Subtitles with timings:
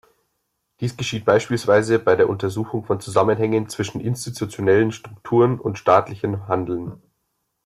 [0.79, 6.99] Dies geschieht beispielsweise bei der Untersuchung von Zusammenhängen zwischen institutionellen Strukturen und staatlichem Handeln.